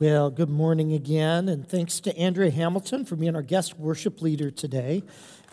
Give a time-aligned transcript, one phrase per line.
[0.00, 4.50] Well, good morning again, and thanks to Andrea Hamilton for being our guest worship leader
[4.50, 5.04] today.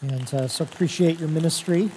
[0.02, 1.92] And uh, so appreciate your ministry.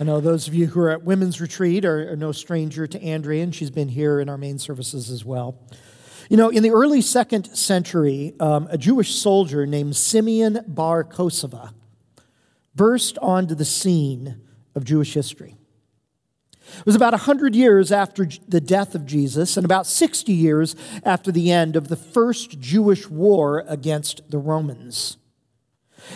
[0.00, 3.00] I know those of you who are at Women's Retreat are, are no stranger to
[3.00, 5.60] Andrea, and she's been here in our main services as well.
[6.28, 11.72] You know, in the early second century, um, a Jewish soldier named Simeon Bar Kokhba
[12.74, 14.40] burst onto the scene
[14.74, 15.54] of Jewish history.
[16.78, 20.74] It was about 100 years after the death of Jesus and about 60 years
[21.04, 25.16] after the end of the first Jewish war against the Romans.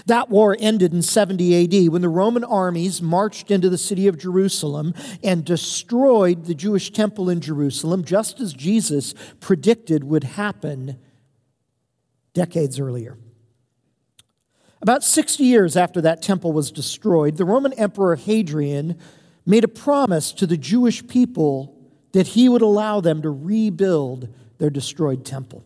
[0.07, 4.19] That war ended in 70 AD when the Roman armies marched into the city of
[4.19, 10.99] Jerusalem and destroyed the Jewish temple in Jerusalem, just as Jesus predicted would happen
[12.35, 13.19] decades earlier.
[14.83, 18.99] About 60 years after that temple was destroyed, the Roman Emperor Hadrian
[19.47, 21.77] made a promise to the Jewish people
[22.13, 25.65] that he would allow them to rebuild their destroyed temple.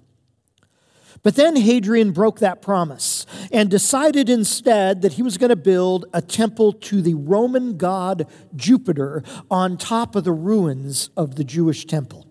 [1.22, 6.04] But then Hadrian broke that promise and decided instead that he was going to build
[6.12, 11.86] a temple to the Roman god Jupiter on top of the ruins of the Jewish
[11.86, 12.26] temple.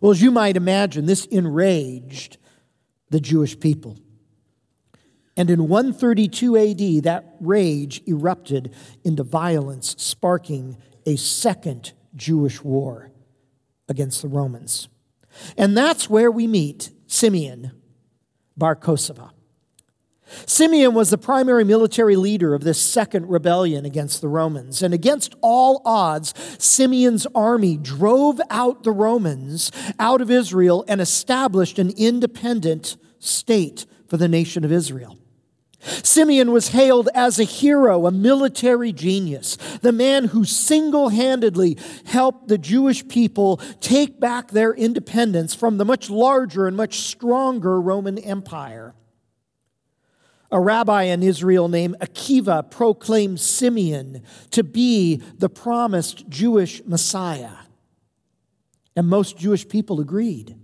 [0.00, 2.36] Well, as you might imagine, this enraged
[3.10, 3.98] the Jewish people.
[5.36, 13.10] And in 132 AD, that rage erupted into violence, sparking a second Jewish war
[13.88, 14.88] against the Romans.
[15.56, 17.72] And that's where we meet Simeon
[18.56, 19.30] Bar Kokhba.
[20.46, 24.82] Simeon was the primary military leader of this second rebellion against the Romans.
[24.82, 31.78] And against all odds, Simeon's army drove out the Romans out of Israel and established
[31.78, 35.18] an independent state for the nation of Israel.
[35.84, 42.48] Simeon was hailed as a hero, a military genius, the man who single handedly helped
[42.48, 48.18] the Jewish people take back their independence from the much larger and much stronger Roman
[48.18, 48.94] Empire.
[50.50, 54.22] A rabbi in Israel named Akiva proclaimed Simeon
[54.52, 57.56] to be the promised Jewish Messiah.
[58.94, 60.56] And most Jewish people agreed.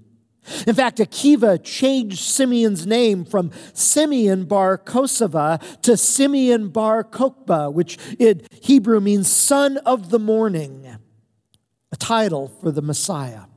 [0.67, 7.99] In fact, Akiva changed Simeon's name from Simeon bar Kokhba to Simeon bar Kokhba, which
[8.19, 10.87] in Hebrew means son of the morning,
[11.93, 13.50] a title for the Messiah.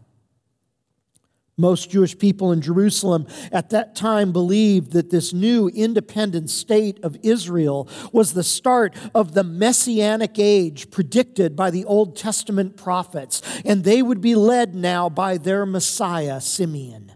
[1.56, 7.16] Most Jewish people in Jerusalem at that time believed that this new independent state of
[7.22, 13.84] Israel was the start of the messianic age predicted by the Old Testament prophets, and
[13.84, 17.12] they would be led now by their Messiah, Simeon.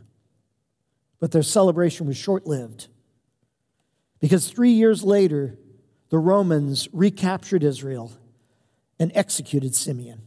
[1.20, 2.90] But their celebration was short lived
[4.20, 5.58] because three years later,
[6.10, 8.12] the Romans recaptured Israel
[9.00, 10.27] and executed Simeon.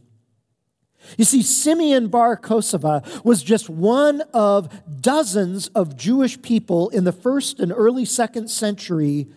[1.17, 4.69] You see, Simeon bar Kokhba was just one of
[5.01, 9.27] dozens of Jewish people in the first and early second century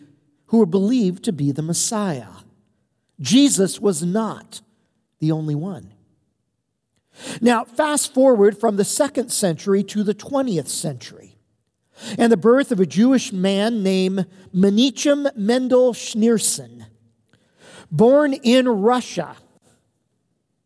[0.47, 2.29] who were believed to be the Messiah.
[3.21, 4.61] Jesus was not
[5.19, 5.93] the only one.
[7.41, 11.37] Now, fast forward from the second century to the 20th century,
[12.19, 16.87] and the birth of a Jewish man named Menachem Mendel Schneerson,
[17.91, 19.37] born in Russia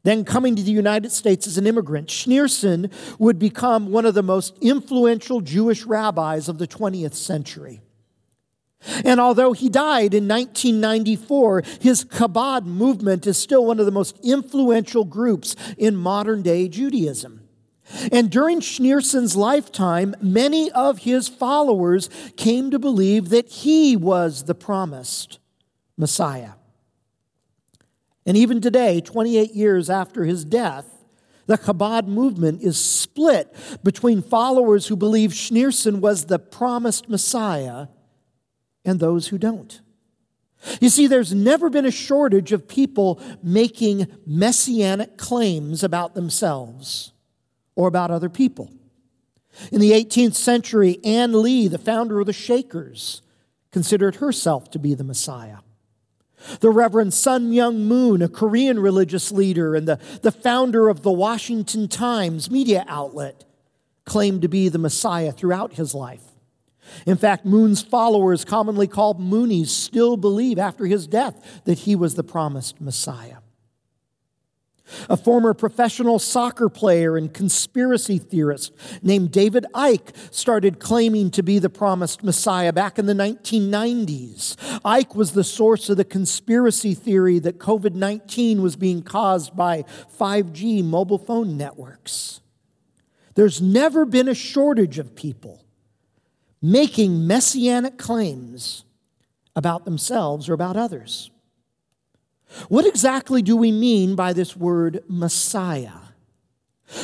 [0.09, 4.23] then, coming to the United States as an immigrant, Schneerson would become one of the
[4.23, 7.81] most influential Jewish rabbis of the 20th century.
[9.05, 14.19] And although he died in 1994, his Chabad movement is still one of the most
[14.23, 17.49] influential groups in modern day Judaism.
[18.13, 24.55] And during Schneerson's lifetime, many of his followers came to believe that he was the
[24.55, 25.39] promised
[25.97, 26.58] Messiah.
[28.29, 30.85] And even today, 28 years after his death,
[31.47, 33.51] the Chabad movement is split
[33.83, 37.87] between followers who believe Schneerson was the promised Messiah
[38.85, 39.81] and those who don't.
[40.79, 47.13] You see, there's never been a shortage of people making messianic claims about themselves
[47.77, 48.71] or about other people.
[49.73, 53.23] In the 18th century, Ann Lee, the founder of the Shakers,
[53.73, 55.61] considered herself to be the Messiah.
[56.61, 61.13] The Reverend Sun Myung Moon, a Korean religious leader and the, the founder of the
[61.13, 63.45] Washington Times media outlet,
[64.05, 66.23] claimed to be the Messiah throughout his life.
[67.07, 72.15] In fact, Moon's followers, commonly called Moonies, still believe after his death that he was
[72.15, 73.39] the promised Messiah.
[75.09, 81.59] A former professional soccer player and conspiracy theorist named David Icke started claiming to be
[81.59, 84.57] the promised Messiah back in the 1990s.
[84.83, 89.85] Icke was the source of the conspiracy theory that COVID 19 was being caused by
[90.19, 92.41] 5G mobile phone networks.
[93.35, 95.65] there's never been a shortage of people
[96.61, 98.85] making messianic claims
[99.55, 101.31] about themselves or about others.
[102.69, 106.09] What exactly do we mean by this word Messiah?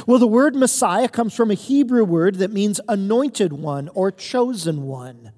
[0.06, 4.82] Well, the word Messiah comes from a Hebrew word that means anointed one or chosen
[4.82, 5.32] one.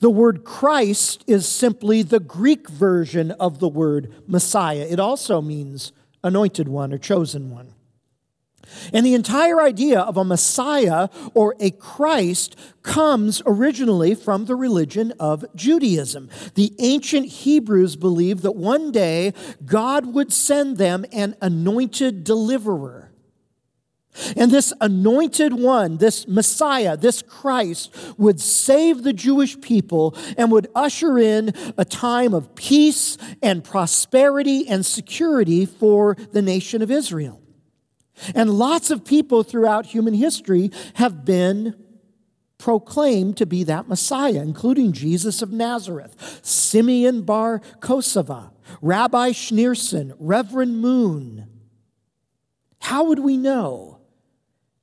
[0.00, 4.86] The word Christ is simply the Greek version of the word Messiah.
[4.88, 5.92] It also means
[6.24, 7.75] anointed one or chosen one.
[8.92, 15.12] And the entire idea of a Messiah or a Christ comes originally from the religion
[15.18, 16.28] of Judaism.
[16.54, 19.32] The ancient Hebrews believed that one day
[19.64, 23.10] God would send them an anointed deliverer.
[24.36, 30.68] And this anointed one, this Messiah, this Christ, would save the Jewish people and would
[30.74, 37.42] usher in a time of peace and prosperity and security for the nation of Israel.
[38.34, 41.74] And lots of people throughout human history have been
[42.58, 50.80] proclaimed to be that Messiah, including Jesus of Nazareth, Simeon bar Kosiba, Rabbi Schneerson, Reverend
[50.80, 51.48] Moon.
[52.80, 53.96] How would we know?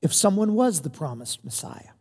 [0.04, 1.93] if someone was the promised Messiah.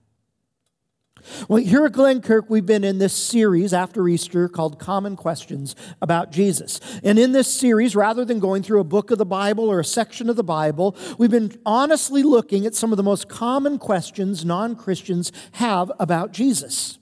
[1.47, 6.31] Well, here at Glenkirk, we've been in this series after Easter called Common Questions about
[6.31, 6.79] Jesus.
[7.03, 9.85] And in this series, rather than going through a book of the Bible or a
[9.85, 14.43] section of the Bible, we've been honestly looking at some of the most common questions
[14.45, 16.99] non Christians have about Jesus.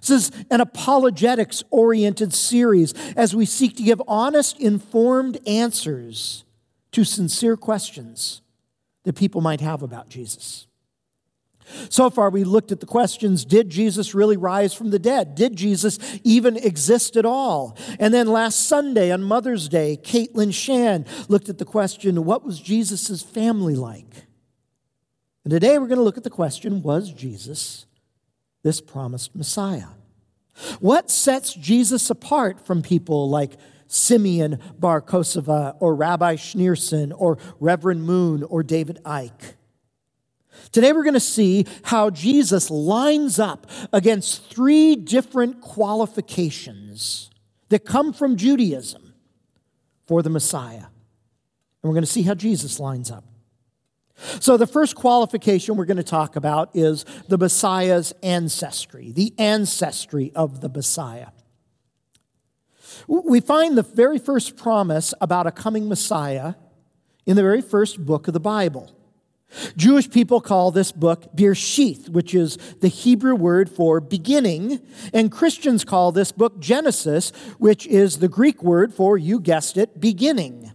[0.00, 6.44] This is an apologetics oriented series as we seek to give honest, informed answers
[6.92, 8.42] to sincere questions
[9.04, 10.66] that people might have about Jesus.
[11.88, 15.34] So far, we looked at the questions Did Jesus really rise from the dead?
[15.34, 17.76] Did Jesus even exist at all?
[17.98, 22.60] And then last Sunday on Mother's Day, Caitlin Shan looked at the question What was
[22.60, 24.26] Jesus' family like?
[25.44, 27.86] And today we're going to look at the question Was Jesus
[28.62, 29.88] this promised Messiah?
[30.80, 33.56] What sets Jesus apart from people like
[33.86, 39.54] Simeon Bar Kosiba or Rabbi Schneerson or Reverend Moon or David Icke.
[40.72, 47.30] Today we're going to see how Jesus lines up against three different qualifications
[47.68, 49.14] that come from Judaism
[50.06, 50.76] for the Messiah.
[50.76, 53.24] And we're going to see how Jesus lines up.
[54.40, 60.30] So, the first qualification we're going to talk about is the Messiah's ancestry, the ancestry
[60.36, 61.28] of the Messiah.
[63.08, 66.54] We find the very first promise about a coming Messiah
[67.26, 68.94] in the very first book of the Bible.
[69.76, 74.80] Jewish people call this book Bereshith, which is the Hebrew word for beginning,
[75.12, 80.00] and Christians call this book Genesis, which is the Greek word for, you guessed it,
[80.00, 80.72] beginning.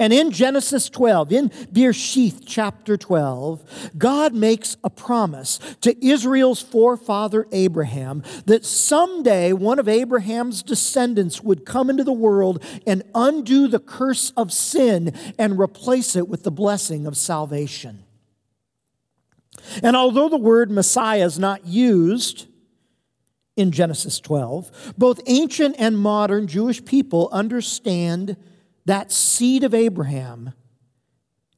[0.00, 7.48] And in Genesis 12, in Bereshith chapter 12, God makes a promise to Israel's forefather
[7.50, 13.80] Abraham that someday one of Abraham's descendants would come into the world and undo the
[13.80, 18.04] curse of sin and replace it with the blessing of salvation.
[19.82, 22.46] And although the word Messiah is not used
[23.56, 28.36] in Genesis 12, both ancient and modern Jewish people understand
[28.88, 30.52] that seed of Abraham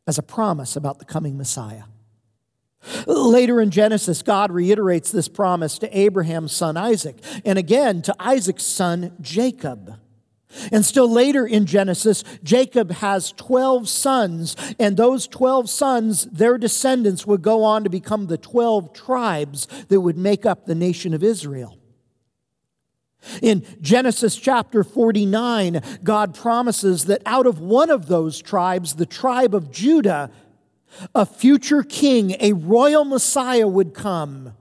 [0.07, 1.85] as a promise about the coming Messiah.
[3.07, 8.65] Later in Genesis, God reiterates this promise to Abraham's son Isaac, and again to Isaac's
[8.65, 9.99] son Jacob.
[10.73, 17.27] And still later in Genesis, Jacob has 12 sons, and those 12 sons, their descendants,
[17.27, 21.23] would go on to become the 12 tribes that would make up the nation of
[21.23, 21.80] Israel.
[23.43, 29.55] In Genesis chapter 49, God promises that out of one of those tribes, the tribe
[29.55, 30.31] of Judah,
[31.15, 34.55] a future king, a royal Messiah would come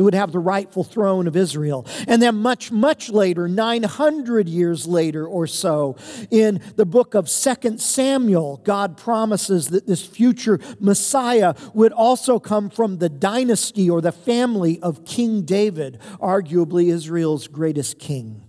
[0.00, 1.86] who would have the rightful throne of Israel.
[2.08, 5.98] And then, much, much later, 900 years later or so,
[6.30, 12.70] in the book of 2 Samuel, God promises that this future Messiah would also come
[12.70, 18.42] from the dynasty or the family of King David, arguably Israel's greatest king.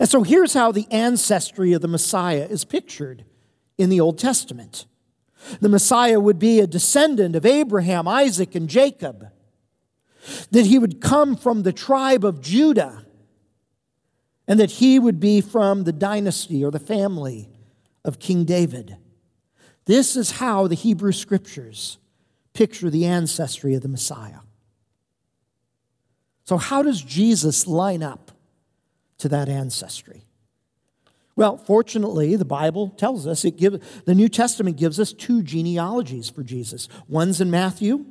[0.00, 3.24] And so, here's how the ancestry of the Messiah is pictured
[3.78, 4.86] in the Old Testament.
[5.60, 9.30] The Messiah would be a descendant of Abraham, Isaac, and Jacob
[10.50, 13.04] that he would come from the tribe of Judah,
[14.48, 17.48] and that he would be from the dynasty or the family
[18.04, 18.96] of King David.
[19.86, 21.98] This is how the Hebrew scriptures
[22.52, 24.40] picture the ancestry of the Messiah.
[26.44, 28.30] So, how does Jesus line up
[29.18, 30.26] to that ancestry?
[31.34, 36.42] Well, fortunately, the Bible tells us it the New Testament gives us two genealogies for
[36.42, 36.88] Jesus.
[37.08, 38.06] One's in Matthew,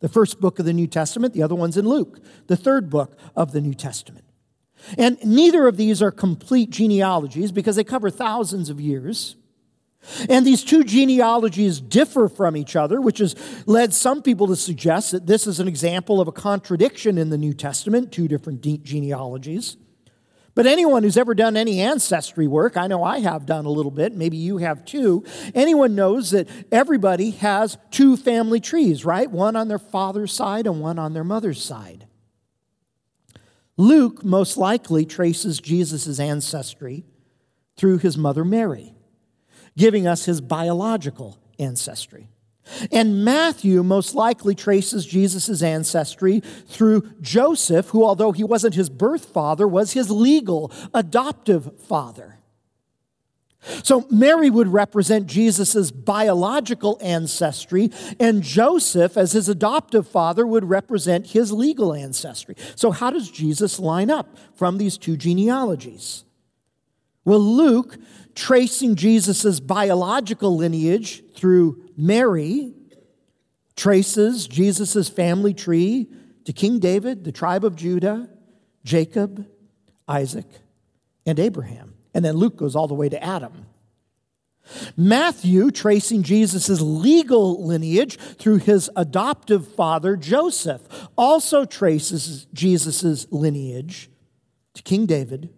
[0.00, 3.16] the first book of the New Testament, the other one's in Luke, the third book
[3.36, 4.24] of the New Testament.
[4.96, 9.36] And neither of these are complete genealogies because they cover thousands of years.
[10.30, 15.12] And these two genealogies differ from each other, which has led some people to suggest
[15.12, 19.76] that this is an example of a contradiction in the New Testament, two different genealogies.
[20.60, 23.90] But anyone who's ever done any ancestry work, I know I have done a little
[23.90, 25.24] bit, maybe you have too,
[25.54, 29.30] anyone knows that everybody has two family trees, right?
[29.30, 32.06] One on their father's side and one on their mother's side.
[33.78, 37.06] Luke most likely traces Jesus' ancestry
[37.78, 38.92] through his mother Mary
[39.78, 42.28] giving us his biological ancestry.
[42.92, 49.26] And Matthew most likely traces Jesus' ancestry through Joseph, who, although he wasn't his birth
[49.26, 52.40] father, was his legal adoptive father.
[53.82, 61.28] So Mary would represent Jesus' biological ancestry, and Joseph, as his adoptive father, would represent
[61.28, 62.56] his legal ancestry.
[62.74, 66.24] So, how does Jesus line up from these two genealogies?
[67.24, 67.98] Well, Luke
[68.34, 72.74] tracing Jesus' biological lineage through Mary,
[73.76, 76.08] traces Jesus' family tree
[76.44, 78.28] to King David, the tribe of Judah,
[78.84, 79.46] Jacob,
[80.08, 80.46] Isaac,
[81.26, 81.94] and Abraham.
[82.14, 83.66] And then Luke goes all the way to Adam.
[84.96, 90.82] Matthew, tracing Jesus' legal lineage through his adoptive father, Joseph,
[91.16, 94.10] also traces Jesus' lineage
[94.74, 95.50] to King David,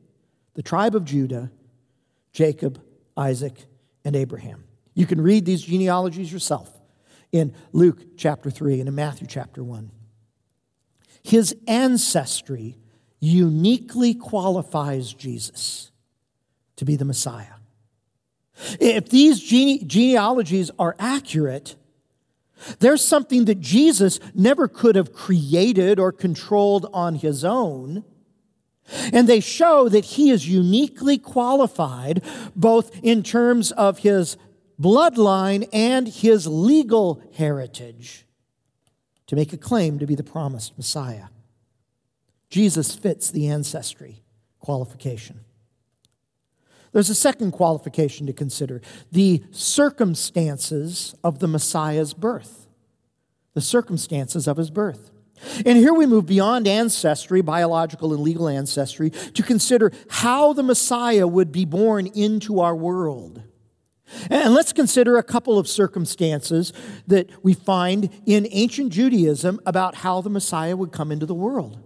[0.55, 1.51] the tribe of Judah,
[2.33, 2.81] Jacob,
[3.17, 3.67] Isaac,
[4.05, 4.65] and Abraham.
[4.95, 6.71] You can read these genealogies yourself
[7.31, 9.91] in Luke chapter 3 and in Matthew chapter 1.
[11.23, 12.79] His ancestry
[13.21, 15.91] uniquely qualifies Jesus
[16.77, 17.55] to be the Messiah.
[18.81, 21.77] If these gene- genealogies are accurate,
[22.81, 28.05] there's something that Jesus never could have created or controlled on his own.
[29.13, 32.23] And they show that he is uniquely qualified,
[32.55, 34.37] both in terms of his
[34.81, 38.27] bloodline and his legal heritage,
[39.27, 41.27] to make a claim to be the promised Messiah.
[42.51, 44.23] Jesus fits the ancestry
[44.59, 45.41] qualification.
[46.93, 52.67] There's a second qualification to consider the circumstances of the Messiah's birth.
[53.55, 55.11] The circumstances of his birth.
[55.67, 61.27] And here we move beyond ancestry, biological and legal ancestry, to consider how the Messiah
[61.27, 63.43] would be born into our world.
[64.31, 66.73] And let's consider a couple of circumstances
[67.07, 71.79] that we find in ancient Judaism about how the Messiah would come into the world.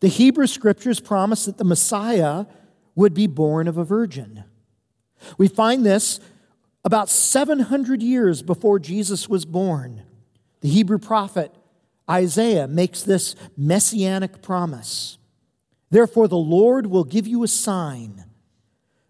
[0.00, 2.46] The Hebrew scriptures promise that the Messiah
[2.94, 4.44] would be born of a virgin.
[5.38, 6.18] We find this
[6.84, 10.02] about 700 years before Jesus was born.
[10.60, 11.54] The Hebrew prophet
[12.12, 15.16] Isaiah makes this messianic promise.
[15.90, 18.24] Therefore, the Lord will give you a sign.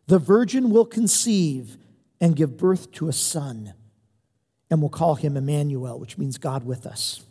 [0.06, 1.76] The virgin will conceive
[2.20, 3.74] and give birth to a son,
[4.70, 7.24] and will call him Emmanuel, which means God with us.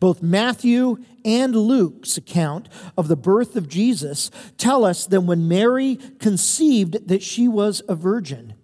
[0.00, 5.96] Both Matthew and Luke's account of the birth of Jesus tell us that when Mary
[6.18, 8.54] conceived that she was a virgin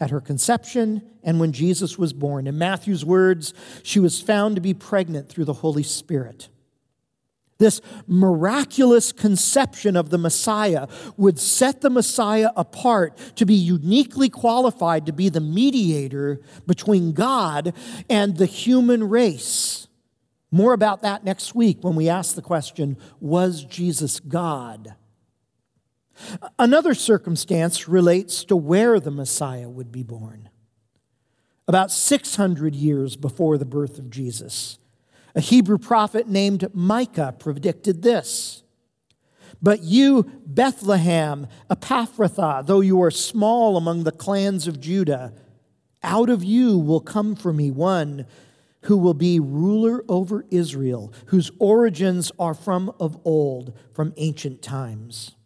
[0.00, 2.46] at her conception and when Jesus was born.
[2.46, 3.52] In Matthew's words,
[3.82, 6.48] she was found to be pregnant through the Holy Spirit.
[7.58, 10.88] This miraculous conception of the Messiah
[11.18, 17.74] would set the Messiah apart to be uniquely qualified to be the mediator between God
[18.08, 19.88] and the human race.
[20.50, 24.94] More about that next week when we ask the question Was Jesus God?
[26.58, 30.48] Another circumstance relates to where the Messiah would be born.
[31.66, 34.78] About 600 years before the birth of Jesus,
[35.34, 38.62] a Hebrew prophet named Micah predicted this.
[39.62, 45.32] But you, Bethlehem, Ephrathah, though you are small among the clans of Judah,
[46.02, 48.26] out of you will come for me one
[48.84, 55.36] who will be ruler over Israel, whose origins are from of old, from ancient times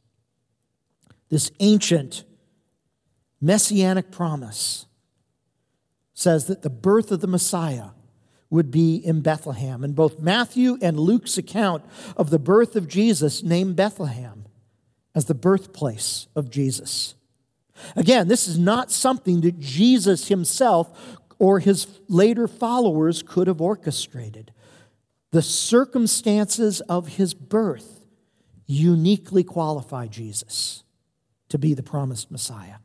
[1.34, 2.22] this ancient
[3.40, 4.86] messianic promise
[6.12, 7.88] says that the birth of the Messiah
[8.50, 9.82] would be in Bethlehem.
[9.82, 11.84] And both Matthew and Luke's account
[12.16, 14.44] of the birth of Jesus name Bethlehem
[15.12, 17.16] as the birthplace of Jesus.
[17.96, 24.52] Again, this is not something that Jesus himself or his later followers could have orchestrated.
[25.32, 28.06] The circumstances of his birth
[28.68, 30.83] uniquely qualify Jesus
[31.54, 32.78] to be the promised Messiah.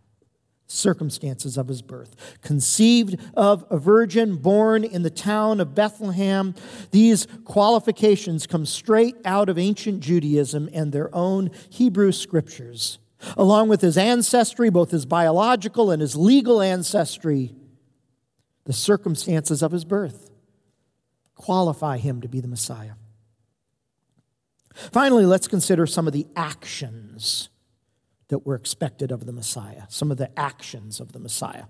[0.68, 2.38] Circumstances of his birth.
[2.44, 6.54] Conceived of a virgin, born in the town of Bethlehem.
[6.92, 13.00] These qualifications come straight out of ancient Judaism and their own Hebrew scriptures.
[13.36, 17.56] Along with his ancestry, both his biological and his legal ancestry,
[18.66, 20.30] the circumstances of his birth
[21.34, 22.94] qualify him to be the Messiah.
[24.76, 27.50] Finally, let's consider some of the actions
[28.30, 31.66] that were expected of the Messiah, some of the actions of the Messiah.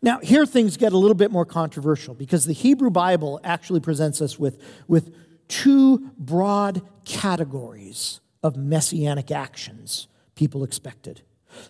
[0.00, 4.20] Now, here things get a little bit more controversial because the Hebrew Bible actually presents
[4.20, 5.14] us with, with
[5.46, 11.22] two broad categories of messianic actions people expected.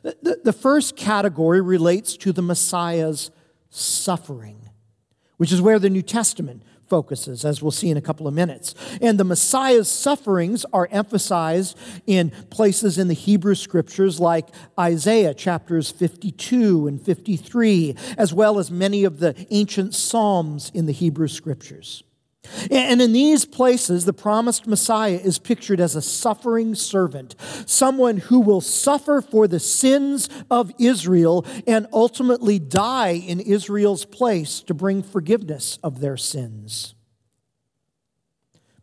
[0.03, 3.31] The, the, the first category relates to the Messiah's
[3.69, 4.71] suffering,
[5.37, 8.75] which is where the New Testament focuses, as we'll see in a couple of minutes.
[9.01, 15.91] And the Messiah's sufferings are emphasized in places in the Hebrew scriptures like Isaiah chapters
[15.91, 22.05] 52 and 53, as well as many of the ancient Psalms in the Hebrew scriptures.
[22.71, 27.35] And in these places, the promised Messiah is pictured as a suffering servant,
[27.67, 34.61] someone who will suffer for the sins of Israel and ultimately die in Israel's place
[34.63, 36.95] to bring forgiveness of their sins.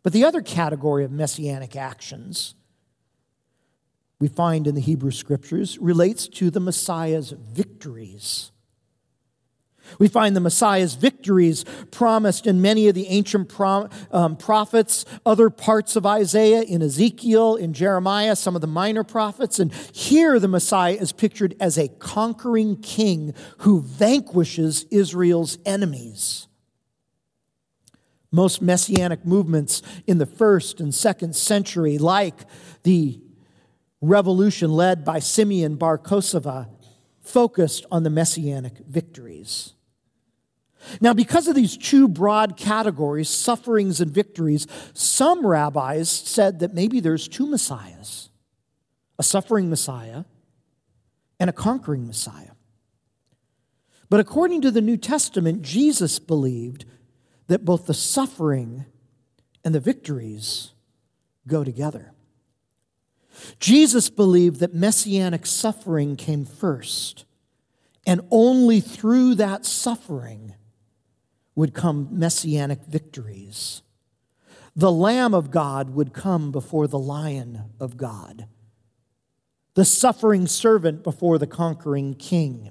[0.02, 2.54] But the other category of messianic actions
[4.18, 8.52] we find in the Hebrew scriptures relates to the Messiah's victories.
[9.98, 15.50] We find the Messiah's victories promised in many of the ancient pro- um, prophets, other
[15.50, 19.58] parts of Isaiah, in Ezekiel, in Jeremiah, some of the minor prophets.
[19.58, 26.46] And here the Messiah is pictured as a conquering king who vanquishes Israel's enemies.
[28.32, 32.46] Most messianic movements in the first and second century, like
[32.84, 33.20] the
[34.00, 36.68] revolution led by Simeon Bar Kosiba,
[37.20, 39.74] focused on the messianic victories.
[41.00, 47.00] Now, because of these two broad categories, sufferings and victories, some rabbis said that maybe
[47.00, 48.28] there's two messiahs
[49.18, 50.24] a suffering messiah
[51.38, 52.52] and a conquering messiah.
[54.08, 56.86] But according to the New Testament, Jesus believed
[57.48, 58.86] that both the suffering
[59.62, 60.72] and the victories
[61.46, 62.12] go together.
[63.58, 67.24] Jesus believed that messianic suffering came first,
[68.06, 70.54] and only through that suffering
[71.54, 73.82] would come messianic victories.
[74.76, 78.46] The Lamb of God would come before the Lion of God,
[79.74, 82.70] the suffering servant before the conquering King,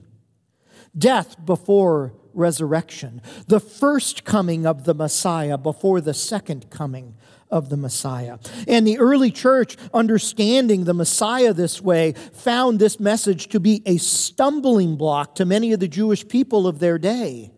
[0.97, 7.15] death before resurrection, the first coming of the Messiah before the second coming
[7.51, 8.37] of the Messiah.
[8.67, 13.97] And the early church, understanding the Messiah this way, found this message to be a
[13.97, 17.51] stumbling block to many of the Jewish people of their day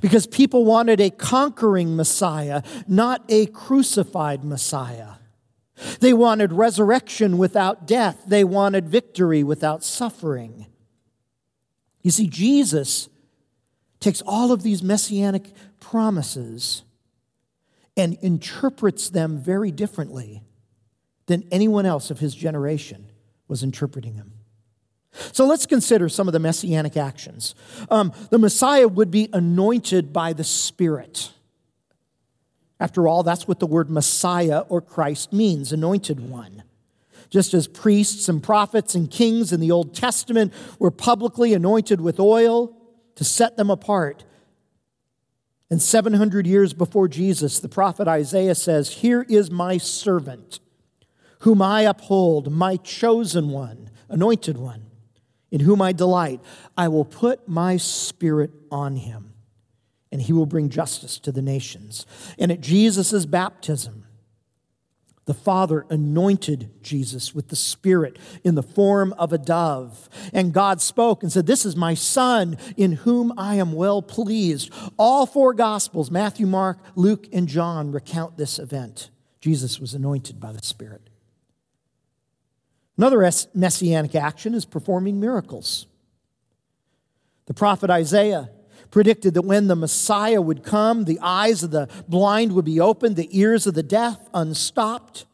[0.00, 5.14] because people wanted a conquering Messiah, not a crucified Messiah.
[6.00, 10.66] They wanted resurrection without death, they wanted victory without suffering.
[12.02, 13.08] You see, Jesus
[14.00, 16.84] takes all of these messianic promises
[17.96, 20.42] and interprets them very differently
[21.26, 23.06] than anyone else of his generation
[23.48, 24.35] was interpreting them.
[25.32, 27.54] So let's consider some of the messianic actions.
[27.90, 31.32] Um, the Messiah would be anointed by the Spirit.
[32.78, 36.62] After all, that's what the word Messiah or Christ means anointed one.
[37.30, 42.20] Just as priests and prophets and kings in the Old Testament were publicly anointed with
[42.20, 42.76] oil
[43.16, 44.24] to set them apart.
[45.70, 50.60] And 700 years before Jesus, the prophet Isaiah says, Here is my servant,
[51.40, 54.85] whom I uphold, my chosen one, anointed one
[55.56, 56.42] in whom I delight.
[56.76, 59.32] I will put my spirit on him,
[60.12, 62.04] and he will bring justice to the nations.
[62.38, 64.04] And at Jesus' baptism,
[65.24, 70.10] the Father anointed Jesus with the Spirit in the form of a dove.
[70.34, 74.70] And God spoke and said, This is my Son in whom I am well pleased.
[74.98, 79.08] All four Gospels, Matthew, Mark, Luke, and John, recount this event.
[79.40, 81.08] Jesus was anointed by the Spirit.
[82.98, 85.86] Another messianic action is performing miracles.
[87.46, 88.50] The prophet Isaiah
[88.90, 93.16] predicted that when the Messiah would come, the eyes of the blind would be opened,
[93.16, 95.26] the ears of the deaf unstopped.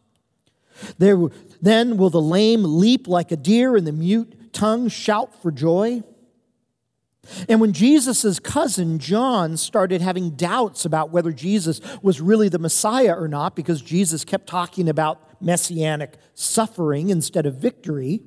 [0.98, 1.28] There,
[1.60, 6.02] then will the lame leap like a deer, and the mute tongue shout for joy.
[7.48, 13.14] And when Jesus' cousin John started having doubts about whether Jesus was really the Messiah
[13.16, 18.22] or not, because Jesus kept talking about messianic suffering instead of victory,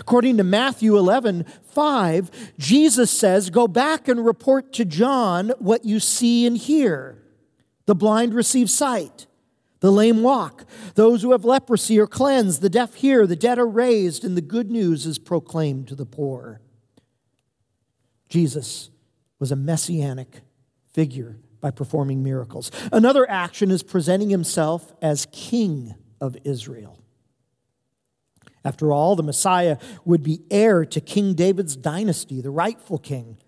[0.00, 6.00] According to Matthew 11, 5, Jesus says, Go back and report to John what you
[6.00, 7.22] see and hear.
[7.86, 9.26] The blind receive sight,
[9.80, 10.64] the lame walk,
[10.96, 14.40] those who have leprosy are cleansed, the deaf hear, the dead are raised, and the
[14.40, 16.60] good news is proclaimed to the poor.
[18.28, 18.90] Jesus
[19.38, 20.40] was a messianic
[20.92, 22.70] figure by performing miracles.
[22.92, 26.98] Another action is presenting himself as king of Israel.
[28.64, 33.38] After all, the Messiah would be heir to King David's dynasty, the rightful king.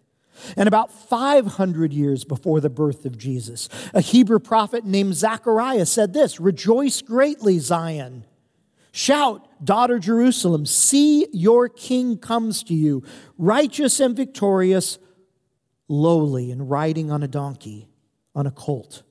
[0.57, 6.13] And about 500 years before the birth of Jesus, a Hebrew prophet named Zechariah said
[6.13, 8.25] this Rejoice greatly, Zion.
[8.99, 13.05] Shout, daughter Jerusalem, see your king comes to you,
[13.39, 14.99] righteous and victorious,
[15.87, 17.89] lowly and riding on a donkey,
[18.35, 19.05] on a colt,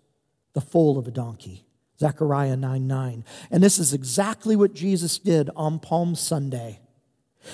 [0.52, 1.66] the foal of a donkey.
[2.02, 3.24] Zechariah 9 9.
[3.50, 6.82] And this is exactly what Jesus did on Palm Sunday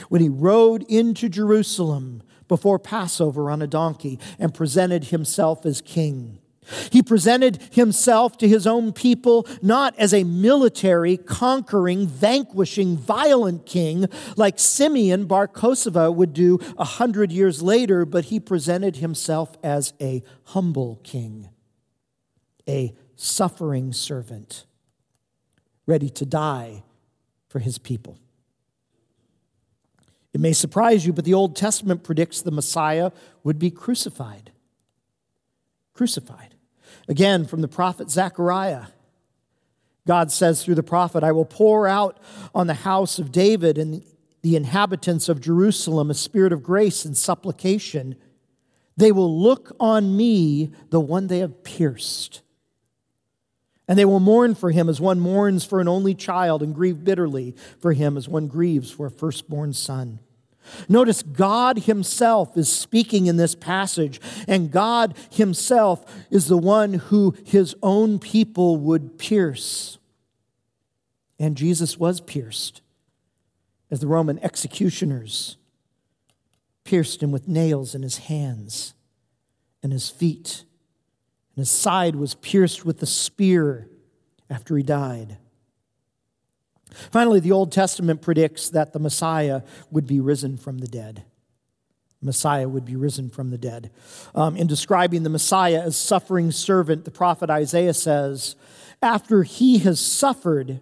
[0.10, 6.40] when he rode into Jerusalem before Passover on a donkey and presented himself as king.
[6.92, 14.08] He presented himself to his own people not as a military, conquering, vanquishing, violent king
[14.36, 19.94] like Simeon Bar Kokhba would do a hundred years later, but he presented himself as
[20.02, 21.50] a humble king,
[22.68, 24.66] a suffering servant,
[25.86, 26.84] ready to die
[27.50, 28.18] for his people.
[30.34, 33.12] It may surprise you, but the Old Testament predicts the Messiah
[33.44, 34.52] would be crucified.
[35.94, 36.53] Crucified.
[37.08, 38.88] Again, from the prophet Zechariah,
[40.08, 42.20] God says through the prophet, I will pour out
[42.54, 44.04] on the house of David and
[44.42, 48.16] the inhabitants of Jerusalem a spirit of grace and supplication.
[48.98, 52.42] They will look on me, the one they have pierced.
[53.88, 57.04] And they will mourn for him as one mourns for an only child, and grieve
[57.04, 60.20] bitterly for him as one grieves for a firstborn son.
[60.88, 67.36] Notice God Himself is speaking in this passage, and God Himself is the one who
[67.46, 69.98] His own people would pierce.
[71.40, 72.82] And Jesus was pierced
[73.92, 75.58] as the Roman executioners
[76.84, 78.94] pierced him with nails in his hands
[79.82, 80.66] and his feet
[81.56, 83.88] and his side was pierced with a spear
[84.50, 85.38] after he died.
[87.12, 91.24] Finally, the Old Testament predicts that the Messiah would be risen from the dead.
[92.22, 93.92] Messiah would be risen from the dead.
[94.34, 98.56] Um, in describing the Messiah as suffering servant, the prophet Isaiah says,
[99.02, 100.80] After he has suffered,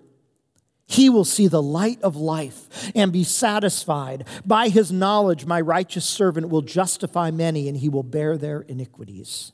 [0.91, 4.27] he will see the light of life and be satisfied.
[4.45, 9.53] By his knowledge, my righteous servant will justify many, and he will bear their iniquities.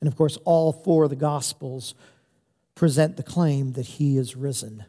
[0.00, 1.94] And of course, all four of the Gospels
[2.74, 4.86] present the claim that he is risen.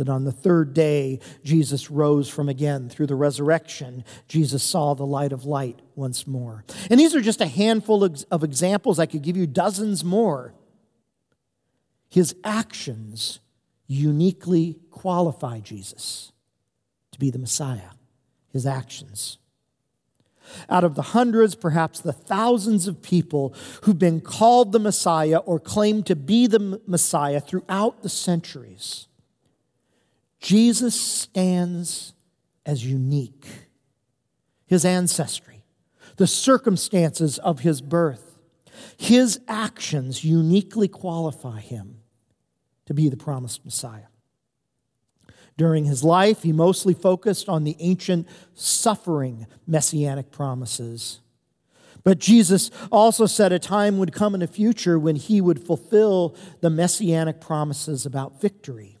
[0.00, 2.88] That on the third day, Jesus rose from again.
[2.88, 6.64] Through the resurrection, Jesus saw the light of light once more.
[6.90, 8.98] And these are just a handful of examples.
[8.98, 10.54] I could give you dozens more.
[12.08, 13.40] His actions
[13.86, 16.32] uniquely qualify Jesus
[17.12, 17.90] to be the Messiah.
[18.50, 19.36] His actions
[20.68, 25.60] out of the hundreds, perhaps the thousands of people who've been called the Messiah or
[25.60, 29.06] claimed to be the Messiah throughout the centuries,
[30.40, 32.14] Jesus stands
[32.64, 33.46] as unique.
[34.66, 35.64] His ancestry,
[36.16, 38.38] the circumstances of his birth,
[38.96, 41.96] his actions uniquely qualify him
[42.86, 44.06] to be the promised Messiah.
[45.56, 51.20] During his life, he mostly focused on the ancient suffering messianic promises.
[52.02, 56.34] But Jesus also said a time would come in the future when he would fulfill
[56.60, 58.99] the messianic promises about victory.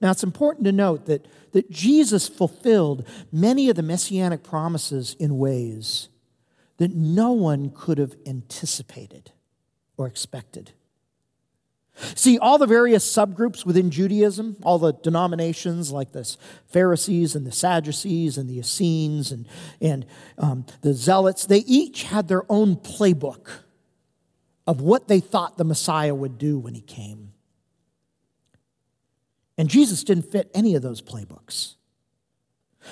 [0.00, 5.38] Now, it's important to note that, that Jesus fulfilled many of the messianic promises in
[5.38, 6.08] ways
[6.76, 9.32] that no one could have anticipated
[9.96, 10.72] or expected.
[12.14, 16.36] See, all the various subgroups within Judaism, all the denominations like the
[16.68, 19.48] Pharisees and the Sadducees and the Essenes and,
[19.80, 20.06] and
[20.38, 23.48] um, the Zealots, they each had their own playbook
[24.64, 27.32] of what they thought the Messiah would do when he came.
[29.58, 31.74] And Jesus didn't fit any of those playbooks.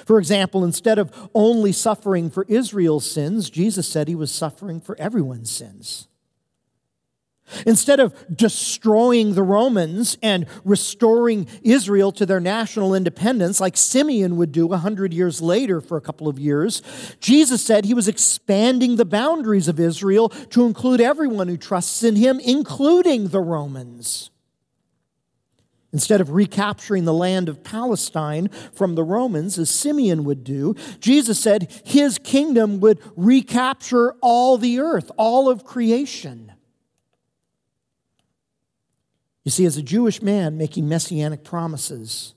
[0.04, 4.98] For example, instead of only suffering for Israel's sins, Jesus said he was suffering for
[4.98, 6.08] everyone's sins.
[7.64, 14.50] Instead of destroying the Romans and restoring Israel to their national independence, like Simeon would
[14.50, 16.82] do a hundred years later for a couple of years,
[17.20, 22.16] Jesus said he was expanding the boundaries of Israel to include everyone who trusts in
[22.16, 24.30] him, including the Romans.
[25.96, 31.40] Instead of recapturing the land of Palestine from the Romans, as Simeon would do, Jesus
[31.40, 36.52] said his kingdom would recapture all the earth, all of creation.
[39.42, 42.34] You see, as a Jewish man making messianic promises,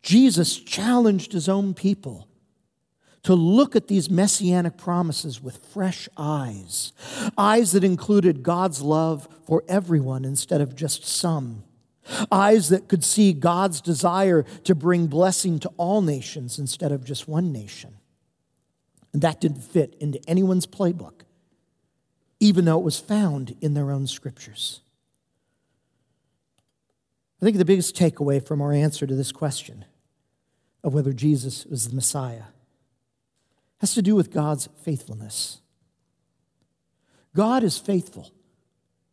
[0.00, 2.28] Jesus challenged his own people
[3.24, 6.92] to look at these messianic promises with fresh eyes,
[7.36, 11.64] eyes that included God's love for everyone instead of just some,
[12.30, 17.28] eyes that could see God's desire to bring blessing to all nations instead of just
[17.28, 17.96] one nation.
[19.12, 21.22] And that didn't fit into anyone's playbook,
[22.38, 24.80] even though it was found in their own scriptures.
[27.40, 29.84] I think the biggest takeaway from our answer to this question
[30.84, 32.44] of whether Jesus was the Messiah
[33.80, 35.60] has to do with God's faithfulness.
[37.34, 38.30] God is faithful,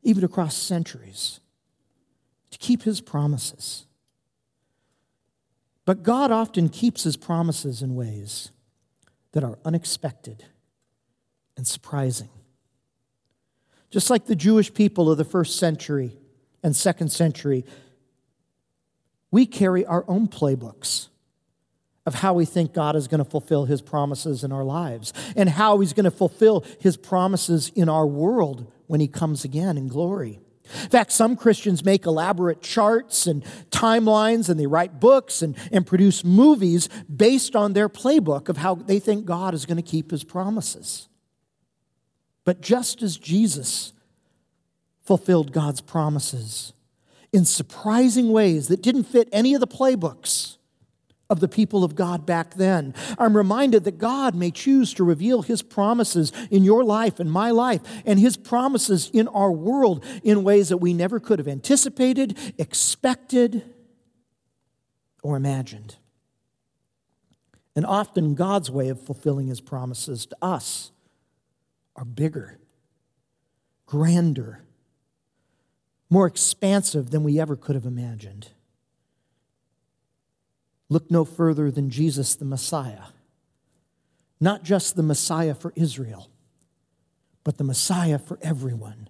[0.04, 1.40] even across centuries,
[2.52, 3.86] to keep his promises.
[5.86, 8.52] But God often keeps his promises in ways
[9.32, 10.44] that are unexpected
[11.56, 12.30] and surprising.
[13.90, 16.18] Just like the Jewish people of the first century
[16.62, 17.66] and second century,
[19.32, 21.08] we carry our own playbooks
[22.06, 25.50] of how we think God is going to fulfill his promises in our lives and
[25.50, 29.88] how he's going to fulfill his promises in our world when he comes again in
[29.88, 30.40] glory.
[30.84, 35.86] In fact, some Christians make elaborate charts and timelines and they write books and, and
[35.86, 40.12] produce movies based on their playbook of how they think God is going to keep
[40.12, 41.08] his promises.
[42.43, 43.93] But just as Jesus
[45.01, 46.73] fulfilled God's promises
[47.32, 50.57] in surprising ways that didn't fit any of the playbooks,
[51.30, 52.94] of the people of God back then.
[53.18, 57.52] I'm reminded that God may choose to reveal His promises in your life and my
[57.52, 62.38] life, and His promises in our world in ways that we never could have anticipated,
[62.58, 63.63] expected,
[65.22, 65.98] or imagined.
[67.76, 70.92] And often God's way of fulfilling His promises to us
[71.96, 72.58] are bigger,
[73.86, 74.63] grander,
[76.10, 78.50] more expansive than we ever could have imagined.
[80.89, 83.04] Look no further than Jesus the Messiah.
[84.39, 86.30] Not just the Messiah for Israel,
[87.43, 89.10] but the Messiah for everyone,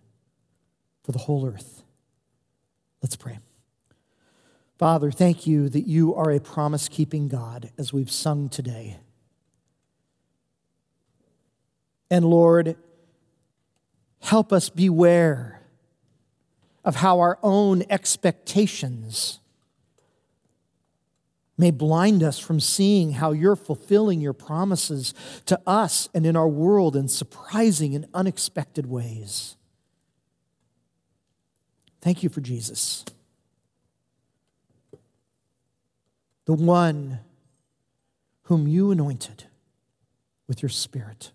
[1.04, 1.84] for the whole earth.
[3.02, 3.40] Let's pray.
[4.78, 9.00] Father, thank you that you are a promise keeping God as we've sung today.
[12.10, 12.76] And Lord,
[14.22, 15.62] help us beware
[16.86, 19.40] of how our own expectations
[21.58, 25.14] may blind us from seeing how you're fulfilling your promises
[25.46, 29.56] to us and in our world in surprising and unexpected ways.
[32.02, 33.04] Thank you for Jesus,
[36.46, 37.20] the one
[38.44, 39.46] whom you anointed
[40.48, 41.32] with your Spirit,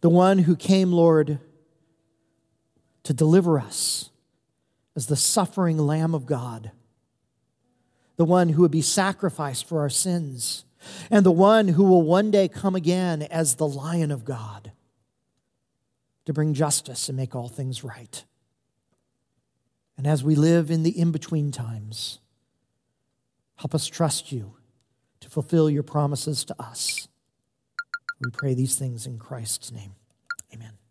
[0.00, 1.38] the one who came, Lord,
[3.02, 4.10] to deliver us
[4.94, 6.70] as the suffering Lamb of God
[8.16, 10.64] the one who would be sacrificed for our sins,
[11.10, 14.72] and the one who will one day come again as the Lion of God
[16.24, 18.24] to bring justice and make all things right.
[19.96, 22.18] And as we live in the in between times,
[23.56, 24.56] help us trust you
[25.20, 27.08] to fulfill your promises to us.
[28.20, 29.94] We pray these things in Christ's name.
[30.52, 30.81] Amen.